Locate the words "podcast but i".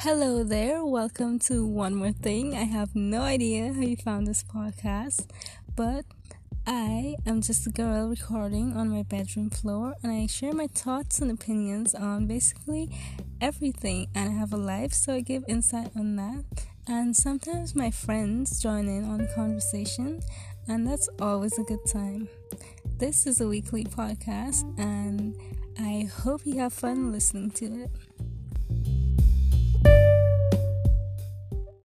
4.44-7.16